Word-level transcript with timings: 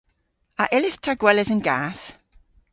A 0.61 0.63
yllydh 0.75 0.99
ta 1.03 1.13
gweles 1.21 1.49
an 1.53 1.61
gath? 1.67 2.03